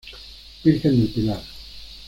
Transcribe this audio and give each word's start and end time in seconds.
Virgen 0.63 0.97
del 0.99 1.09
Pilar. 1.09 1.43